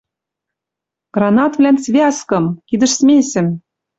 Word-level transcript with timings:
«Гранатвлӓн 1.15 1.77
связкым! 1.83 2.45
Кидӹш 2.67 2.93
смесьӹм 2.99 3.47